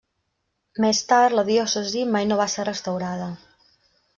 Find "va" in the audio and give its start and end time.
2.43-2.51